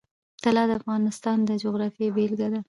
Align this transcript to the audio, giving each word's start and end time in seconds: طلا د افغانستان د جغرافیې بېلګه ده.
طلا 0.43 0.63
د 0.69 0.71
افغانستان 0.79 1.37
د 1.45 1.51
جغرافیې 1.63 2.07
بېلګه 2.15 2.47
ده. 2.53 2.59